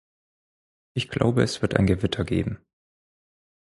[0.95, 2.59] Ich glaube, es wird ein Gewitter geben.